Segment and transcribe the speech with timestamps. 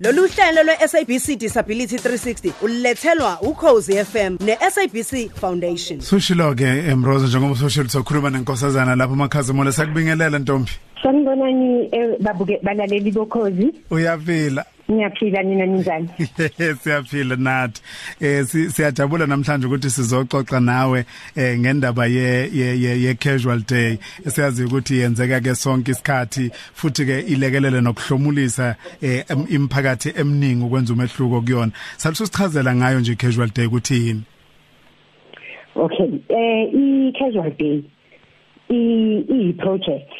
[0.00, 6.00] Lolu hlelo lwe-SABC Disability 360 ulethelwa ukhozi FM ne-SABC Foundation.
[6.00, 10.70] Sushilo ke Emrose njengoba social sokhuluma nenkosazana lapho makhazimole sakubingelela ntombi.
[11.02, 11.88] Sanibonani
[12.20, 13.74] babuke balaleli bokhozi.
[13.90, 14.64] Uyaphila.
[14.90, 16.08] Ngiyaphila nina ninjani?
[16.80, 17.82] Siyaphila nathi.
[18.20, 21.04] Eh siyajabula namhlanje ukuthi sizoxoxa nawe
[21.36, 23.98] eh ngendaba ye ye casual day.
[24.26, 31.40] Siyazi ukuthi yenzeka ke sonke isikhathi futhi ke ilekelele nokuhlomulisa eh imphakathi eminingi ukwenza umehluko
[31.40, 31.72] kuyona.
[31.96, 34.22] Salisu sichazela ngayo nje casual day ukuthi yini?
[35.76, 37.84] Okay, eh i casual day
[38.70, 40.12] i i project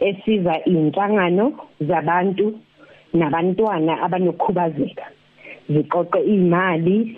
[0.00, 2.60] esiza inhlangano zabantu
[3.14, 5.04] nabantwana abanokukhubazeka.
[5.70, 7.16] Ziqoqe imali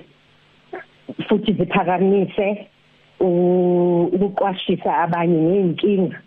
[1.29, 2.67] futhi ziphakamise
[3.21, 6.19] ukuqwashisa abanye ngeenkinga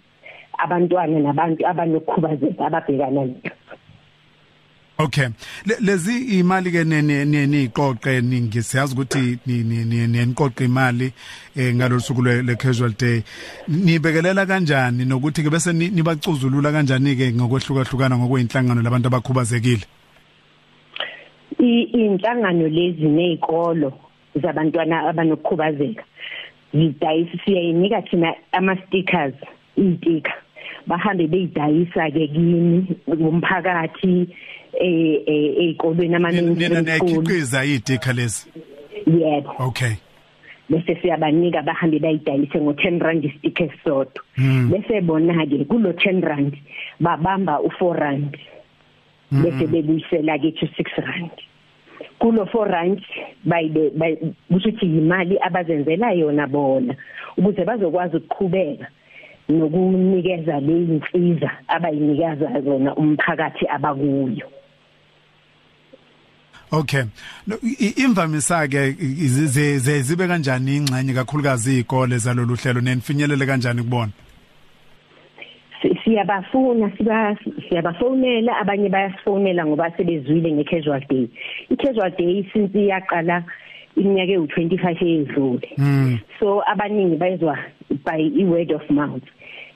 [0.58, 3.57] abantwana nabantu abanokukhubazeka ababhekana nazo
[5.00, 5.28] Okay.
[5.80, 11.14] Lezi imali ke niqoqe ningi siyazi ukuthi niqoqe imali
[11.56, 13.24] eh ngalolusuku le casual day.
[13.68, 19.86] Nibekelela kanjani nokuthi ke bese nibacuzulula kanjani ke ngokwehlukahlukana ngokweinhlangano labantu abakhubazekile?
[21.60, 23.94] Inhlangano lezi nezikolo
[24.42, 26.04] zabantwana abanokukhubazeka
[26.74, 29.36] zidayisa siyayinika thina ama stickers
[29.78, 30.34] izitika
[30.88, 34.30] bahambe beyidayisa ke kimi umphakathi
[34.80, 38.48] eh ezikolweni amaningi nina nekhiqiza idika lezi
[39.08, 39.52] yebo.
[39.60, 39.94] Okay.
[40.70, 44.24] Bese siyabanika bahambe bayidayise ngo10 rand stick esodwa
[44.70, 46.58] bese bona ke kulo 10 rand
[47.00, 48.38] babamba u4 rand.
[49.32, 51.32] Bese bebuyisela ke 6 rand.
[52.20, 53.02] Kulo 4 rand
[53.46, 53.92] bayibe
[54.52, 56.96] kusho ukuthi imali abazenzela yona bona
[57.38, 58.88] ukuze bazokwazi ukuqhubeka
[59.50, 64.48] nokunikeza leyinsiza abayinikaza zona umphakathi abakuyo.
[66.72, 67.04] Okay.
[67.96, 68.92] Imvamisa ke
[70.02, 72.82] zibe kanjani ingxenye kakhulukazi izikole zalolu hlelo?
[72.82, 74.12] Nenifinyelele kanjani kubona?
[76.04, 77.38] siyabafuna siba
[77.70, 78.58] siyabafonela.
[78.58, 81.28] Abanye bayasifonela ngoba sebezwile ngecasual day.
[81.70, 83.44] Icasual day since iyaqala
[83.96, 86.20] iminyaka ewu25 eyedlule.
[86.40, 87.58] So abaningi bayezwa
[88.06, 89.24] by i-word of mouth.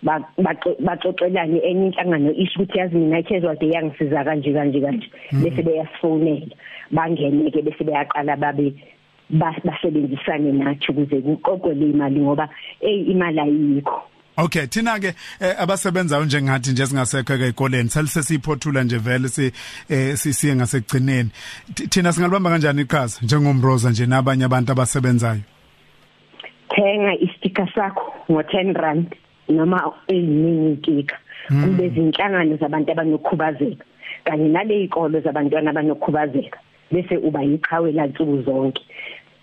[0.03, 5.07] Baxoxelane enye inhlangano isho ukuthi yazi mina casual day yangisiza kanje kanje kanje.
[5.31, 6.55] Bese beyasifonela
[6.91, 8.73] bangene ke bese beyaqala babe
[9.31, 14.01] basebenzisane nathi ukuze kuqoqwe le imali ngoba hey imali ayikho.
[14.37, 15.13] Okay thina ke
[15.59, 19.51] abasebenzayo njengathi nje singasekho ke ekoleni salise siphothula nje vele si
[20.15, 21.29] sisiye ngasekugcineni.
[21.89, 25.41] Thina singalibamba kanjani iqhaza njengomroza nje nabanye abantu abasebenzayo?
[26.75, 29.15] Thenga istika sakho ngo10 rand.
[29.51, 31.17] Noma eziningi intika
[31.47, 33.85] kube zinhlangano zabantu abanokukhubazeka
[34.23, 36.59] kanye nale izikolo zabantwana abanokukhubazeka
[36.91, 38.83] bese uba yiqhawe lansuku zonke.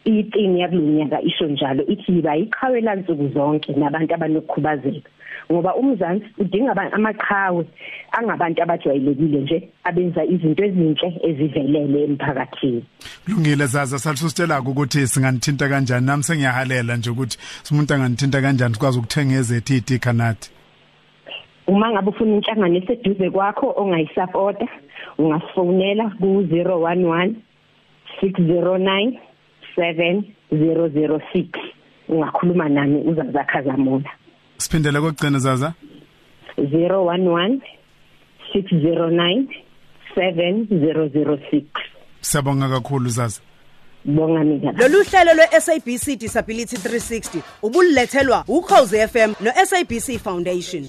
[0.04, 5.10] Ithini yakulonyaka isho njalo ithi yiba iqhawe lansuku zonke nabantu abanokukhubazeka.
[5.52, 7.64] Ngoba umzansi udinga amaqhawe
[8.12, 12.84] angabantu abajwayelekile nje abenza izinto ezinhle ezivelele emphakathini.
[13.24, 13.98] Kulungile zaza.
[13.98, 16.06] Salisustela ukuthi singanithinta kanjani.
[16.06, 17.38] Nami sengiyahalela nje ukuthi
[17.70, 20.50] umuntu anganithinta kanjani sikwazi ukuthenga ezethu idika nathi.
[21.66, 24.68] Uma ngabe ufuna inhlangano eseduze kwakho ongayisupporta
[25.18, 27.34] ungasifonela ku 011
[28.20, 29.27] 609
[29.78, 31.48] 7006
[32.08, 34.10] ungakhuluma nami uzazakhaza mona
[34.58, 35.72] Siphindele kokugcina zaza.
[36.58, 37.60] 011
[38.54, 39.46] 609
[40.16, 41.62] 7006
[42.20, 43.40] Siyabonga kakhulu zaza.
[44.04, 44.72] Bonga mina.
[44.72, 50.88] Lolu hlelo lwe-SABC Disability 360 ubulethelwa ukhozi FM no-SABC Foundation.